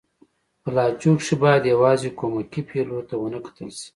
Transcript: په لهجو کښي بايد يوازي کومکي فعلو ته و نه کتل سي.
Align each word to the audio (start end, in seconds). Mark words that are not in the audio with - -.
په 0.61 0.69
لهجو 0.75 1.11
کښي 1.19 1.35
بايد 1.43 1.63
يوازي 1.73 2.09
کومکي 2.19 2.61
فعلو 2.69 2.99
ته 3.09 3.15
و 3.17 3.31
نه 3.33 3.39
کتل 3.45 3.69
سي. 3.79 3.87